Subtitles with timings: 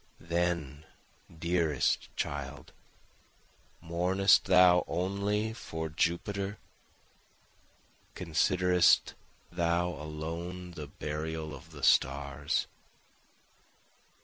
[0.19, 0.83] Then
[1.31, 2.71] dearest child
[3.81, 6.57] mournest thou only for jupiter?
[8.15, 9.13] Considerest
[9.51, 12.65] thou alone the burial of the stars?